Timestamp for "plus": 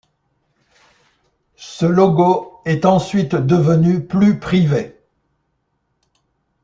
4.03-4.39